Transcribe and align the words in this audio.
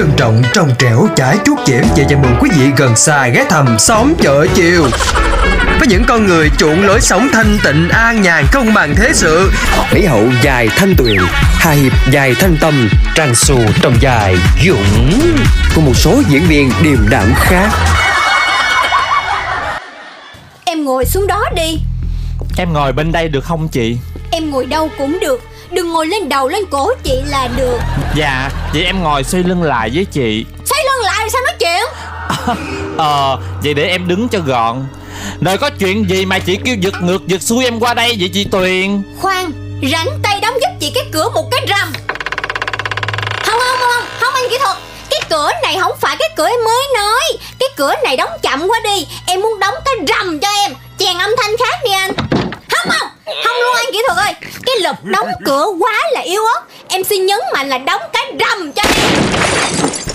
trân 0.00 0.12
trọng, 0.16 0.42
trong 0.52 0.70
trẻo, 0.78 1.08
chải 1.16 1.36
chuốt 1.44 1.58
chẽm 1.66 1.84
và 1.96 2.04
chào 2.08 2.18
mừng 2.18 2.36
quý 2.40 2.50
vị 2.56 2.66
gần 2.76 2.96
xa 2.96 3.28
ghé 3.28 3.44
thăm 3.48 3.78
xóm 3.78 4.14
chợ 4.22 4.46
chiều. 4.54 4.86
Với 5.78 5.88
những 5.88 6.02
con 6.08 6.26
người 6.26 6.50
chuộng 6.58 6.86
lối 6.86 7.00
sống 7.00 7.28
thanh 7.32 7.58
tịnh 7.64 7.88
an 7.88 8.22
nhàn 8.22 8.44
không 8.52 8.74
màng 8.74 8.94
thế 8.96 9.10
sự. 9.14 9.50
Mỹ 9.92 10.04
hậu 10.04 10.24
dài 10.42 10.68
thanh 10.76 10.94
tuyền 10.98 11.16
hà 11.54 11.70
hiệp 11.70 11.92
dài 12.10 12.34
thanh 12.40 12.56
tâm 12.60 12.88
trang 13.14 13.34
xù 13.34 13.58
trong 13.82 13.94
dài 14.00 14.36
dũng. 14.66 15.20
Cùng 15.74 15.84
một 15.84 15.96
số 15.96 16.22
diễn 16.28 16.42
viên 16.48 16.72
điềm 16.82 17.08
đạm 17.08 17.32
khác. 17.36 17.68
Em 20.64 20.84
ngồi 20.84 21.04
xuống 21.04 21.26
đó 21.26 21.44
đi. 21.56 21.78
Em 22.56 22.72
ngồi 22.72 22.92
bên 22.92 23.12
đây 23.12 23.28
được 23.28 23.44
không 23.44 23.68
chị? 23.68 23.96
Em 24.30 24.50
ngồi 24.50 24.66
đâu 24.66 24.90
cũng 24.98 25.18
được 25.20 25.49
Đừng 25.70 25.92
ngồi 25.92 26.06
lên 26.06 26.28
đầu 26.28 26.48
lên 26.48 26.62
cổ 26.70 26.92
chị 27.02 27.20
là 27.26 27.48
được. 27.56 27.78
Dạ, 28.16 28.50
vậy 28.72 28.84
em 28.84 29.02
ngồi 29.02 29.24
xoay 29.24 29.44
lưng 29.44 29.62
lại 29.62 29.90
với 29.94 30.04
chị. 30.04 30.44
Xoay 30.64 30.84
lưng 30.84 31.04
lại 31.04 31.30
sao 31.30 31.42
nói 31.42 31.54
chuyện? 31.60 31.84
Ờ, 32.98 33.38
vậy 33.64 33.74
để 33.74 33.88
em 33.88 34.08
đứng 34.08 34.28
cho 34.28 34.38
gọn. 34.38 34.86
Rồi 35.40 35.58
có 35.58 35.70
chuyện 35.70 36.08
gì 36.10 36.24
mà 36.26 36.38
chị 36.38 36.58
kêu 36.64 36.76
giật 36.80 36.94
ngược 37.02 37.26
giật 37.26 37.42
xuôi 37.42 37.64
em 37.64 37.80
qua 37.80 37.94
đây 37.94 38.16
vậy 38.20 38.30
chị 38.34 38.44
Tuyền? 38.44 39.02
Khoan 39.20 39.52
Rảnh 39.92 40.06
tay 40.22 40.40
đóng 40.40 40.54
giúp 40.60 40.68
chị 40.80 40.92
cái 40.94 41.04
cửa 41.12 41.28
một 41.34 41.50
cái 41.50 41.66
rầm. 41.68 41.92
Không 43.44 43.60
không 43.60 43.78
không 43.78 44.04
Không 44.20 44.34
anh 44.34 44.44
kỹ 44.50 44.58
thuật. 44.62 44.76
Cái 45.10 45.20
cửa 45.30 45.50
này 45.62 45.76
không 45.80 45.92
phải 46.00 46.16
cái 46.18 46.28
cửa 46.36 46.46
em 46.48 46.64
mới 46.64 46.86
nói. 46.94 47.22
Cái 47.58 47.68
cửa 47.76 47.94
này 48.04 48.16
đóng 48.16 48.30
chậm 48.42 48.68
quá 48.68 48.80
đi. 48.84 49.06
Em 49.26 49.40
muốn 49.40 49.58
đóng 49.58 49.74
cái 49.84 49.94
rầm 50.08 50.40
cho 50.40 50.48
em. 50.48 50.74
Chèn 50.98 51.18
âm 51.18 51.30
thanh 51.38 51.56
khác 51.56 51.78
đi 51.84 51.92
anh 51.92 52.10
Không 52.70 52.90
không 52.90 53.08
Không 53.44 53.56
luôn 53.60 53.74
anh 53.76 53.86
kỹ 53.92 53.98
thuật 54.06 54.18
ơi 54.18 54.34
Cái 54.66 54.69
lực 54.80 54.96
đóng 55.04 55.28
cửa 55.44 55.66
quá 55.78 55.92
là 56.12 56.20
yếu 56.20 56.44
ớt. 56.44 56.60
Em 56.88 57.04
xin 57.04 57.26
nhấn 57.26 57.38
mạnh 57.54 57.68
là 57.68 57.78
đóng 57.78 58.00
cái 58.12 58.32
rầm 58.40 58.72
cho 58.72 58.82
em. 58.82 59.22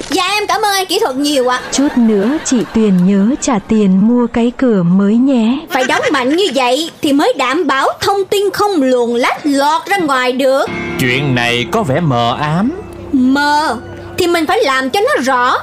Dạ 0.09 0.27
em 0.29 0.47
cảm 0.47 0.61
ơn 0.61 0.73
anh 0.73 0.85
kỹ 0.85 0.99
thuật 0.99 1.15
nhiều 1.15 1.47
ạ. 1.47 1.61
Chút 1.71 1.87
nữa 1.97 2.29
chị 2.45 2.57
Tuyền 2.73 3.05
nhớ 3.05 3.35
trả 3.41 3.59
tiền 3.67 4.07
mua 4.07 4.27
cái 4.27 4.51
cửa 4.57 4.83
mới 4.83 5.15
nhé. 5.15 5.59
Phải 5.69 5.83
đóng 5.83 6.01
mạnh 6.11 6.35
như 6.35 6.45
vậy 6.55 6.91
Thì 7.01 7.13
mới 7.13 7.33
đảm 7.37 7.67
bảo 7.67 7.87
thông 8.01 8.25
tin 8.25 8.51
không 8.53 8.81
luồn 8.81 9.19
lách 9.19 9.39
lọt 9.43 9.85
ra 9.85 9.97
ngoài 9.97 10.31
được. 10.31 10.65
Chuyện 10.99 11.35
này 11.35 11.65
có 11.71 11.83
vẻ 11.83 11.99
mờ 11.99 12.37
ám. 12.41 12.71
Mờ? 13.11 13.77
Thì 14.17 14.27
mình 14.27 14.45
phải 14.45 14.63
làm 14.63 14.89
cho 14.89 14.99
nó 15.01 15.21
rõ. 15.23 15.57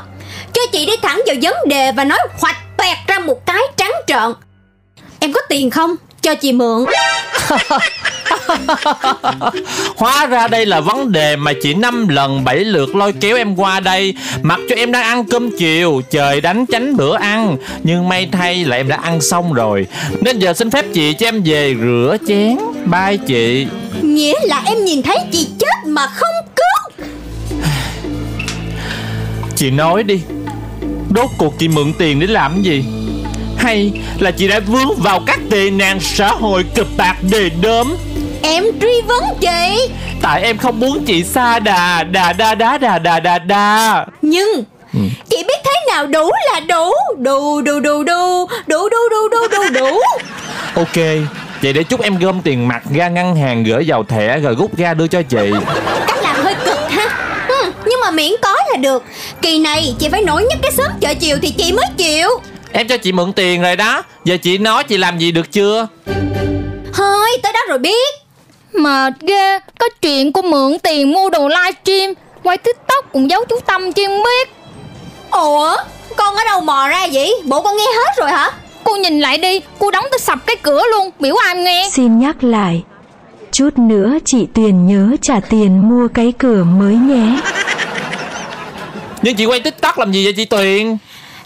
Cho 0.52 0.62
chị 0.72 0.86
đi 0.86 0.92
thẳng 1.02 1.22
vào 1.26 1.36
vấn 1.42 1.54
đề 1.68 1.92
Và 1.92 2.04
nói 2.04 2.18
hoạch 2.40 2.56
toẹt 2.76 2.98
ra 3.06 3.18
một 3.18 3.46
cái 3.46 3.62
trắng 3.76 3.92
trợn. 4.06 4.34
Em 5.20 5.32
có 5.32 5.40
tiền 5.48 5.70
không? 5.70 5.94
Cho 6.22 6.34
chị 6.34 6.52
mượn 6.52 6.84
Hóa 9.96 10.26
ra 10.26 10.48
đây 10.48 10.66
là 10.66 10.80
vấn 10.80 11.12
đề 11.12 11.36
mà 11.36 11.52
chị 11.62 11.74
năm 11.74 12.08
lần 12.08 12.44
bảy 12.44 12.56
lượt 12.56 12.96
lôi 12.96 13.12
kéo 13.12 13.36
em 13.36 13.56
qua 13.56 13.80
đây. 13.80 14.14
Mặc 14.42 14.60
cho 14.68 14.74
em 14.76 14.92
đang 14.92 15.02
ăn 15.02 15.24
cơm 15.24 15.50
chiều 15.58 16.02
Trời 16.10 16.40
đánh 16.40 16.66
tránh 16.66 16.96
bữa 16.96 17.16
ăn. 17.16 17.56
Nhưng 17.82 18.08
may 18.08 18.28
thay 18.32 18.64
là 18.64 18.76
em 18.76 18.88
đã 18.88 18.96
ăn 18.96 19.20
xong 19.20 19.52
rồi. 19.52 19.86
Nên 20.20 20.38
giờ 20.38 20.54
xin 20.54 20.70
phép 20.70 20.84
chị 20.94 21.14
cho 21.14 21.26
em 21.26 21.42
về 21.44 21.74
rửa 21.80 22.16
chén. 22.28 22.56
Bye 22.84 23.16
chị. 23.26 23.66
Nghĩa 24.02 24.34
là 24.42 24.62
em 24.66 24.84
nhìn 24.84 25.02
thấy 25.02 25.18
chị 25.32 25.48
chết 25.58 25.86
mà 25.86 26.06
không 26.06 26.34
cứu. 26.56 27.06
Chị 29.56 29.70
nói 29.70 30.02
đi. 30.02 30.20
Đốt 31.10 31.30
cuộc 31.38 31.58
chị 31.58 31.68
mượn 31.68 31.92
tiền 31.98 32.20
để 32.20 32.26
làm 32.26 32.62
gì? 32.62 32.84
Hay 33.56 33.92
là 34.18 34.30
chị 34.30 34.48
đã 34.48 34.60
vướng 34.60 34.94
vào 34.96 35.20
các 35.26 35.40
tệ 35.50 35.70
nạn 35.70 36.00
xã 36.00 36.28
hội 36.28 36.64
cực 36.74 36.86
bạc 36.96 37.16
đề 37.30 37.50
đớm 37.62 37.96
Em 38.42 38.64
truy 38.80 39.00
vấn 39.06 39.22
chị. 39.40 39.88
Tại 40.22 40.42
em 40.42 40.58
không 40.58 40.80
muốn 40.80 41.04
chị 41.04 41.24
xa 41.24 41.58
đà 41.58 42.02
Đà 42.02 42.32
đà 42.32 42.54
đá 42.54 42.78
đà 42.78 42.98
đà 42.98 43.20
đà 43.20 43.38
đà 43.38 44.06
Nhưng 44.22 44.64
Chị 45.28 45.36
biết 45.48 45.58
thế 45.64 45.72
nào 45.88 46.06
đủ 46.06 46.30
là 46.52 46.60
đủ. 46.60 46.90
Đủ 47.18 47.60
đủ 47.60 47.80
đủ 47.80 48.02
đủ. 48.02 48.46
Đủ 48.66 48.88
đủ 48.88 48.98
đủ 49.10 49.28
đủ 49.30 49.48
đủ 49.50 49.62
đủ. 49.80 49.98
Ok 50.76 50.96
Vậy 51.62 51.72
để 51.72 51.82
chúc 51.82 52.00
em 52.02 52.18
gom 52.18 52.40
tiền 52.42 52.68
mặt 52.68 52.82
ra 52.94 53.08
ngân 53.08 53.36
hàng 53.36 53.64
gửi 53.64 53.84
vào 53.86 54.04
thẻ 54.04 54.38
rồi 54.38 54.54
rút 54.58 54.76
ra 54.78 54.94
đưa 54.94 55.06
cho 55.06 55.22
chị. 55.22 55.50
Cách 56.06 56.18
làm 56.22 56.36
hơi 56.36 56.54
cực 56.64 56.78
ha. 56.90 57.08
Ừ, 57.48 57.72
Nhưng 57.86 58.00
mà 58.00 58.10
miễn 58.10 58.32
có 58.42 58.56
là 58.70 58.76
được. 58.76 59.04
Kỳ 59.42 59.58
này 59.58 59.94
chị 59.98 60.08
phải 60.08 60.22
nổi 60.22 60.42
nhất 60.50 60.58
cái 60.62 60.72
sớm 60.72 60.90
chợ 61.00 61.14
chiều 61.14 61.36
Thì 61.42 61.50
chị 61.50 61.72
mới 61.72 61.86
chịu. 61.96 62.28
Em 62.72 62.88
cho 62.88 62.96
chị 62.96 63.12
mượn 63.12 63.32
tiền 63.32 63.62
rồi 63.62 63.76
đó. 63.76 64.02
Giờ 64.24 64.36
chị 64.42 64.58
nói 64.58 64.84
chị 64.84 64.96
làm 64.96 65.18
gì 65.18 65.32
được 65.32 65.52
chưa? 65.52 65.86
Thôi 66.94 67.28
tới 67.42 67.52
đó 67.52 67.60
rồi 67.68 67.78
biết 67.78 68.14
Mệt 68.72 69.12
ghê 69.20 69.58
Có 69.78 69.88
chuyện 70.00 70.32
cô 70.32 70.42
mượn 70.42 70.78
tiền 70.78 71.12
mua 71.12 71.30
đồ 71.30 71.48
livestream 71.48 72.12
Quay 72.42 72.58
tiktok 72.58 73.12
cũng 73.12 73.30
giấu 73.30 73.44
chú 73.48 73.56
Tâm 73.66 73.92
chi 73.92 74.04
không 74.06 74.22
biết. 74.22 74.48
Ủa? 75.30 75.76
Con 76.16 76.34
ở 76.34 76.44
đâu 76.44 76.60
mò 76.60 76.88
ra 76.88 77.06
vậy? 77.12 77.34
Bộ 77.44 77.62
con 77.62 77.76
nghe 77.76 77.84
hết 77.84 78.12
rồi 78.16 78.30
hả? 78.30 78.50
Cô 78.84 78.96
nhìn 78.96 79.20
lại 79.20 79.38
đi 79.38 79.60
Cô 79.78 79.90
đóng 79.90 80.04
tới 80.10 80.18
sập 80.18 80.46
cái 80.46 80.56
cửa 80.56 80.82
luôn 80.90 81.10
Biểu 81.20 81.34
ai 81.46 81.56
nghe. 81.56 81.88
Xin 81.92 82.18
nhắc 82.18 82.44
lại. 82.44 82.82
Chút 83.52 83.78
nữa 83.78 84.18
chị 84.24 84.46
Tuyền 84.54 84.86
nhớ 84.86 85.16
trả 85.22 85.40
tiền 85.50 85.88
mua 85.88 86.08
cái 86.14 86.32
cửa 86.38 86.64
mới 86.64 86.94
nhé. 86.94 87.40
Nhưng 89.22 89.36
chị 89.36 89.46
quay 89.46 89.60
tiktok 89.60 89.98
làm 89.98 90.12
gì 90.12 90.24
vậy 90.24 90.32
chị 90.36 90.44
Tuyền? 90.44 90.96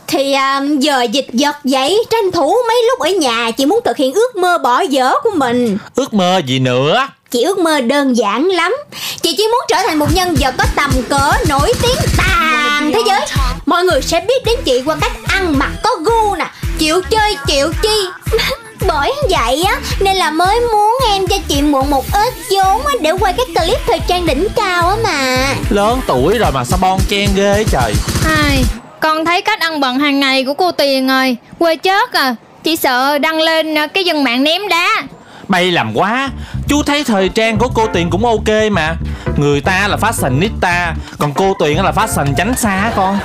Thì 0.07 0.33
à, 0.33 0.61
giờ 0.79 1.03
dịch 1.03 1.27
giật 1.33 1.57
vậy 1.65 2.05
Tranh 2.11 2.33
thủ 2.33 2.55
mấy 2.69 2.83
lúc 2.89 3.01
ở 3.01 3.09
nhà 3.09 3.51
Chị 3.51 3.67
muốn 3.67 3.81
thực 3.85 3.97
hiện 3.97 4.13
ước 4.15 4.37
mơ 4.37 4.59
bỏ 4.59 4.81
dở 4.81 5.13
của 5.23 5.31
mình. 5.35 5.79
Ước 5.95 6.15
mơ 6.15 6.43
gì 6.47 6.59
nữa 6.59 7.09
Chị 7.31 7.43
ước 7.43 7.59
mơ 7.59 7.81
đơn 7.81 8.17
giản 8.17 8.47
lắm. 8.49 8.77
Chị 9.23 9.35
chỉ 9.37 9.43
muốn 9.47 9.61
trở 9.69 9.77
thành 9.87 9.99
một 9.99 10.15
nhân 10.15 10.35
vật 10.41 10.55
có 10.59 10.65
tầm 10.77 10.91
cỡ 11.09 11.33
nổi 11.49 11.73
tiếng 11.83 11.97
toàn 12.17 12.93
thế 12.95 13.01
giới. 13.07 13.21
Mọi 13.67 13.85
người 13.85 14.03
sẽ 14.03 14.21
biết 14.21 14.45
đến 14.45 14.57
chị 14.65 14.83
qua 14.85 14.97
cách 15.01 15.13
ăn 15.29 15.59
mặc 15.59 15.71
có 15.83 15.91
gu 16.05 16.35
nè 16.37 16.47
Chịu 16.79 17.01
chơi 17.11 17.37
chịu 17.47 17.73
chi. 17.83 18.09
Bởi 18.87 19.13
vậy 19.31 19.63
á 19.63 19.81
Nên 20.01 20.17
là 20.17 20.31
mới 20.31 20.61
muốn 20.61 20.99
em 21.11 21.27
cho 21.27 21.37
chị 21.49 21.63
mượn 21.63 21.91
một 21.91 22.05
ít 22.13 22.35
vốn 22.51 22.87
á 22.87 22.93
Để 23.01 23.11
quay 23.21 23.33
cái 23.33 23.47
clip 23.47 23.79
thời 23.87 24.01
trang 24.09 24.27
đỉnh 24.27 24.49
cao 24.57 24.89
á 24.89 24.97
mà. 25.05 25.47
Lớn 25.71 26.01
tuổi 26.07 26.39
rồi 26.39 26.51
mà 26.53 26.65
sao 26.65 26.79
bon 26.83 27.01
chen 27.09 27.31
ghê 27.37 27.65
trời. 27.71 27.95
Ai, 28.43 28.65
Con 29.01 29.25
thấy 29.25 29.41
cách 29.43 29.61
ăn 29.61 29.81
bận 29.81 29.99
hàng 29.99 30.21
ngày 30.21 30.45
của 30.45 30.55
cô 30.55 30.73
Tiền 30.73 31.09
rồi. 31.09 31.37
Quê 31.59 31.77
chết 31.77 32.13
à 32.13 32.35
Chỉ 32.65 32.77
sợ 32.77 33.19
đăng 33.19 33.41
lên 33.41 33.79
à, 33.79 33.87
cái 33.87 34.05
dân 34.05 34.25
mạng 34.25 34.45
ném 34.45 34.69
đá 34.69 35.03
Bay 35.49 35.71
làm 35.71 35.97
quá. 35.97 36.31
Chú 36.69 36.83
thấy 36.83 37.05
thời 37.05 37.29
trang 37.29 37.59
của 37.59 37.69
cô 37.75 37.87
Tuyền 37.87 38.11
cũng 38.11 38.25
ok 38.27 38.71
mà. 38.71 38.97
Người 39.37 39.61
ta 39.61 39.89
là 39.89 39.97
fashionista 39.97 40.93
Còn 41.19 41.33
cô 41.35 41.55
Tuyền 41.59 41.77
là 41.77 41.93
fashion 41.93 42.35
tránh 42.37 42.55
xa 42.57 42.93
con. 42.97 43.19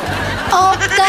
Ok 0.51 0.99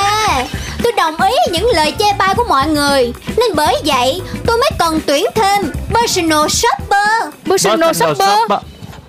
Tôi 0.82 0.92
đồng 0.96 1.16
ý 1.16 1.32
những 1.52 1.68
lời 1.74 1.94
chê 1.98 2.04
bai 2.18 2.34
của 2.34 2.44
mọi 2.48 2.68
người. 2.68 3.12
Nên 3.36 3.54
bởi 3.54 3.74
vậy 3.84 4.22
tôi 4.46 4.58
mới 4.58 4.70
cần 4.78 5.00
tuyển 5.06 5.26
thêm 5.34 5.72
Personal 5.94 6.48
shopper. 6.48 7.34
Personal 7.50 7.92
shopper. 7.92 8.58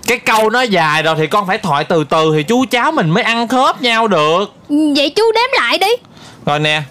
Cái 0.08 0.20
câu 0.20 0.50
nó 0.50 0.62
dài 0.62 1.03
rồi 1.03 1.16
thì 1.18 1.28
con 1.28 1.47
phải 1.47 1.58
thoại 1.58 1.84
từ 1.84 2.03
từ 2.03 2.34
Thì 2.35 2.44
chú 2.44 2.66
cháu 2.72 2.91
mình 2.91 3.09
mới 3.09 3.24
ăn 3.24 3.47
khớp 3.47 3.81
nhau 3.81 4.08
được. 4.08 4.53
Vậy 4.70 5.14
chú 5.16 5.24
đếm 5.35 5.62
lại 5.62 5.78
đi. 5.78 5.88
Rồi 6.46 6.59
nè. 6.59 6.81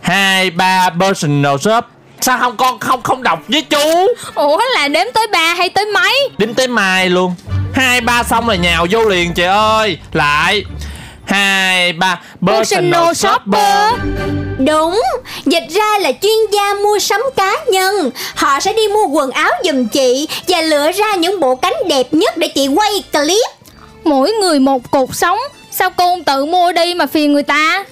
Hai 0.00 0.50
ba 0.50 0.90
personal 1.00 1.56
shop 1.56 1.84
Sao 2.26 2.38
không 2.38 2.56
con 2.56 2.78
không 2.78 3.02
không 3.02 3.22
đọc 3.22 3.38
với 3.48 3.62
chú? 3.62 4.06
Ủa 4.34 4.60
là 4.74 4.88
đếm 4.88 5.06
tới 5.14 5.26
ba 5.26 5.54
hay 5.54 5.68
tới 5.70 5.84
mấy? 5.84 6.28
Đếm 6.38 6.54
tới 6.54 6.68
mai 6.68 7.10
luôn. 7.10 7.34
Hai 7.74 8.00
ba 8.00 8.22
xong 8.22 8.48
là 8.48 8.54
nhào 8.54 8.86
vô 8.90 9.08
liền 9.08 9.34
chị 9.34 9.42
ơi. 9.42 9.98
Lại. 10.12 10.64
Hai 11.26 11.92
ba. 11.92 12.20
Personal 12.46 13.14
shopper. 13.14 13.92
Đúng, 14.58 15.02
dịch 15.44 15.64
ra 15.70 15.98
là 15.98 16.12
chuyên 16.22 16.38
gia 16.52 16.74
mua 16.74 16.98
sắm 16.98 17.20
cá 17.36 17.52
nhân. 17.68 18.10
Họ 18.34 18.60
sẽ 18.60 18.72
đi 18.72 18.88
mua 18.88 19.06
quần 19.06 19.30
áo 19.30 19.50
giùm 19.64 19.88
chị 19.88 20.28
Và 20.48 20.60
lựa 20.60 20.92
ra 20.92 21.14
những 21.14 21.40
bộ 21.40 21.54
cánh 21.54 21.74
đẹp 21.88 22.06
nhất 22.10 22.36
để 22.36 22.48
chị 22.48 22.68
quay 22.68 23.02
clip. 23.12 23.50
Mỗi 24.04 24.32
người 24.32 24.58
một 24.58 24.90
cột 24.90 25.08
sống. 25.12 25.38
Sao 25.70 25.90
cô 25.90 26.04
không 26.04 26.24
tự 26.24 26.44
mua 26.44 26.72
đi 26.72 26.94
mà 26.94 27.06
phiền 27.06 27.32
người 27.32 27.42
ta 27.42 27.84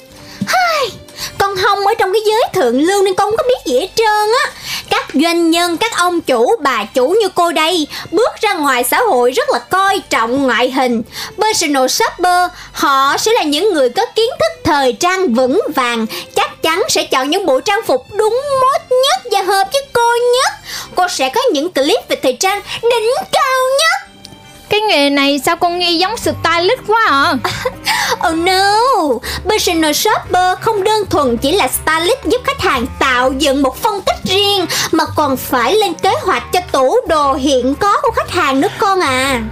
Con 1.45 1.57
không 1.57 1.87
ở 1.87 1.95
trong 1.99 2.13
cái 2.13 2.23
giới 2.27 2.43
thượng 2.53 2.81
lưu 2.81 3.03
nên 3.03 3.15
con 3.15 3.31
không 3.31 3.37
có 3.37 3.45
biết 3.49 3.73
gì 3.73 3.81
hết 3.81 3.89
trơn 3.95 4.33
á. 4.45 4.51
Các 4.91 5.07
doanh 5.15 5.51
nhân, 5.51 5.77
các 5.77 5.97
ông 5.97 6.21
chủ, 6.21 6.57
bà 6.61 6.85
chủ 6.85 7.09
như 7.21 7.29
cô 7.29 7.53
đây 7.53 7.87
Bước 8.11 8.31
ra 8.41 8.55
ngoài 8.55 8.85
xã 8.85 9.01
hội 9.01 9.31
rất 9.31 9.51
là 9.51 9.59
coi 9.59 10.01
trọng 10.11 10.43
ngoại 10.43 10.71
hình. 10.71 11.03
Personal 11.39 11.87
shopper 11.87 12.51
Họ 12.73 13.17
sẽ 13.19 13.33
là 13.33 13.43
những 13.43 13.73
người 13.73 13.89
có 13.89 14.07
kiến 14.15 14.31
thức 14.41 14.63
thời 14.65 14.93
trang 14.93 15.35
vững 15.35 15.61
vàng 15.75 16.07
Chắc 16.35 16.63
chắn 16.63 16.83
sẽ 16.89 17.05
chọn 17.05 17.31
những 17.31 17.47
bộ 17.47 17.61
trang 17.61 17.81
phục 17.87 18.07
đúng 18.13 18.41
mốt 18.61 18.81
nhất 18.91 19.33
và 19.33 19.43
hợp 19.43 19.69
với 19.73 19.83
cô 19.93 20.11
nhất. 20.15 20.53
Cô 20.95 21.09
sẽ 21.09 21.29
có 21.29 21.41
những 21.53 21.73
clip 21.73 22.09
về 22.09 22.17
thời 22.23 22.37
trang 22.41 22.63
đỉnh 22.83 23.11
cao 23.33 23.61
nhất. 23.81 24.15
Cái 24.69 24.81
nghề 24.81 25.11
này 25.11 25.41
sao 25.47 25.57
con 25.57 25.79
nghe 25.79 25.91
giống 25.91 26.17
stylist 26.17 26.81
quá 26.87 27.01
à 27.07 27.35
Oh 28.29 28.39
no! 28.39 28.75
Personal 29.51 29.93
shopper 29.93 30.59
không 30.61 30.85
đơn 30.85 31.07
thuần 31.11 31.37
chỉ 31.37 31.53
là 31.53 31.69
stylist 31.69 32.25
giúp 32.25 32.41
khách 32.45 32.61
hàng 32.61 32.87
tạo 32.99 33.33
dựng 33.39 33.63
một 33.63 33.83
phong 33.83 34.01
cách 34.07 34.19
riêng 34.25 34.67
mà 34.93 35.05
còn 35.17 35.37
phải 35.37 35.75
lên 35.75 35.95
kế 35.95 36.11
hoạch 36.23 36.53
cho 36.53 36.61
tủ 36.73 36.97
đồ 37.09 37.35
hiện 37.35 37.75
có 37.75 38.01
của 38.03 38.11
khách 38.17 38.31
hàng 38.31 38.61
nữa 38.61 38.69
con 38.79 39.01
à. 39.01 39.43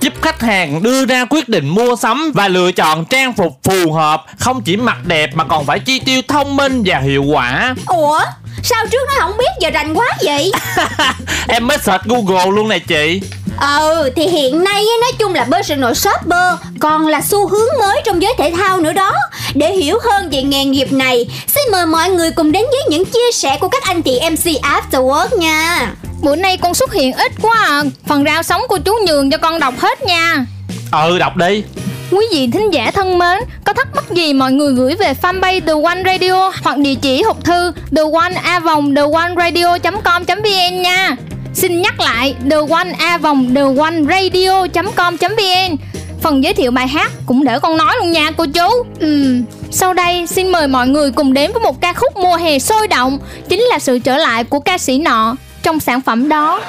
giúp 0.00 0.12
khách 0.22 0.40
hàng 0.40 0.82
đưa 0.82 1.04
ra 1.04 1.24
quyết 1.30 1.48
định 1.48 1.68
mua 1.68 1.96
sắm 1.96 2.32
và 2.34 2.48
lựa 2.48 2.72
chọn 2.72 3.04
trang 3.04 3.32
phục 3.32 3.58
phù 3.62 3.92
hợp, 3.92 4.24
không 4.38 4.62
chỉ 4.62 4.76
mặc 4.76 4.96
đẹp 5.04 5.30
mà 5.34 5.44
còn 5.44 5.66
phải 5.66 5.78
chi 5.78 5.98
tiêu 6.00 6.22
thông 6.28 6.56
minh 6.56 6.82
và 6.86 6.98
hiệu 6.98 7.22
quả. 7.24 7.74
Ủa 7.86 8.20
sao 8.62 8.86
trước 8.90 8.98
nó 9.08 9.14
không 9.18 9.36
biết 9.38 9.50
giờ 9.60 9.70
rành 9.70 9.94
quá 9.94 10.06
vậy 10.24 10.52
em 11.48 11.66
mới 11.66 11.78
search 11.78 12.04
Google 12.04 12.50
luôn 12.50 12.68
nè 12.68 12.78
chị. 12.78 13.20
Ừ 13.60 14.10
thì 14.16 14.26
hiện 14.26 14.64
nay 14.64 14.84
nói 15.00 15.12
chung 15.18 15.34
là 15.34 15.46
personal 15.52 15.92
shopper 15.92 16.54
còn 16.80 17.06
là 17.06 17.20
xu 17.20 17.48
hướng 17.48 17.78
mới 17.80 18.02
trong 18.04 18.22
giới 18.22 18.34
thể 18.38 18.52
thao 18.56 18.80
nữa 18.80 18.92
đó 18.92 19.12
Để 19.54 19.72
hiểu 19.72 19.98
hơn 20.04 20.30
về 20.30 20.42
nghề 20.42 20.64
nghiệp 20.64 20.92
này 20.92 21.26
Xin 21.46 21.62
mời 21.72 21.86
mọi 21.86 22.10
người 22.10 22.30
cùng 22.30 22.52
đến 22.52 22.64
với 22.70 22.80
những 22.90 23.04
chia 23.04 23.32
sẻ 23.32 23.58
của 23.60 23.68
các 23.68 23.82
anh 23.82 24.02
chị 24.02 24.20
MC 24.30 24.62
Afterwork 24.62 25.38
nha 25.38 25.92
Bữa 26.22 26.36
nay 26.36 26.56
con 26.56 26.74
xuất 26.74 26.92
hiện 26.92 27.12
ít 27.12 27.32
quá 27.42 27.54
à 27.66 27.82
Phần 28.06 28.24
rau 28.24 28.42
sống 28.42 28.62
của 28.68 28.78
chú 28.78 28.94
nhường 29.06 29.30
cho 29.30 29.38
con 29.38 29.60
đọc 29.60 29.74
hết 29.78 30.02
nha 30.02 30.46
Ừ 30.92 31.18
đọc 31.18 31.36
đi. 31.36 31.62
Quý 32.10 32.26
vị 32.32 32.48
thính 32.52 32.74
giả 32.74 32.90
thân 32.90 33.18
mến, 33.18 33.38
có 33.64 33.72
thắc 33.72 33.88
mắc 33.94 34.04
gì 34.10 34.32
mọi 34.32 34.52
người 34.52 34.74
gửi 34.74 34.94
về 34.94 35.14
fanpage 35.22 35.60
The 35.60 35.72
One 35.84 36.02
Radio 36.04 36.52
hoặc 36.62 36.78
địa 36.78 36.94
chỉ 36.94 37.22
hộp 37.22 37.44
thư 37.44 37.72
the 37.96 38.02
one 38.12 38.34
a 38.34 38.60
vòng 38.60 38.94
the 38.94 39.02
one 39.12 39.34
radio 39.36 39.78
com 40.04 40.24
vn 40.26 40.82
nha. 40.82 41.16
Xin 41.56 41.82
nhắc 41.82 42.00
lại 42.00 42.34
the 42.50 42.56
one 42.56 42.92
a 42.98 43.18
vòng 43.18 43.54
the 43.54 43.60
one 43.60 44.02
radio 44.08 44.66
com 44.96 45.16
vn. 45.16 45.76
Phần 46.22 46.44
giới 46.44 46.54
thiệu 46.54 46.70
bài 46.70 46.88
hát 46.88 47.12
cũng 47.26 47.44
để 47.44 47.58
con 47.58 47.76
nói 47.76 47.94
luôn 47.98 48.12
nha 48.12 48.30
cô 48.30 48.46
chú. 48.46 48.84
Ừm, 49.00 49.44
sau 49.70 49.94
đây 49.94 50.26
xin 50.26 50.52
mời 50.52 50.68
mọi 50.68 50.88
người 50.88 51.10
cùng 51.10 51.32
đến 51.32 51.52
với 51.52 51.62
một 51.62 51.80
ca 51.80 51.92
khúc 51.92 52.16
mùa 52.16 52.36
hè 52.36 52.58
sôi 52.58 52.88
động, 52.88 53.18
chính 53.48 53.60
là 53.60 53.78
sự 53.78 53.98
trở 53.98 54.16
lại 54.16 54.44
của 54.44 54.60
ca 54.60 54.78
sĩ 54.78 54.98
nọ 54.98 55.36
trong 55.62 55.80
sản 55.80 56.00
phẩm 56.00 56.28
đó. 56.28 56.60